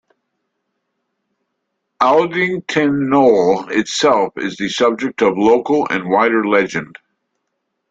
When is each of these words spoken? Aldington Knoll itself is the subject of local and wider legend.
Aldington 2.01 3.07
Knoll 3.11 3.69
itself 3.69 4.33
is 4.35 4.57
the 4.57 4.67
subject 4.67 5.21
of 5.21 5.37
local 5.37 5.85
and 5.91 6.09
wider 6.09 6.43
legend. 6.43 6.97